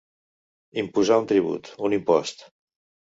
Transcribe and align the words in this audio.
Imposar 0.83 1.19
un 1.23 1.29
tribut, 1.33 1.69
un 1.89 1.97
impost. 1.99 2.43